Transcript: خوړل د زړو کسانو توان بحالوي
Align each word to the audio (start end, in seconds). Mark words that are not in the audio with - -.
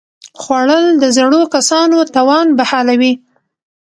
خوړل 0.41 0.85
د 1.01 1.03
زړو 1.17 1.41
کسانو 1.55 1.97
توان 2.15 2.47
بحالوي 2.59 3.13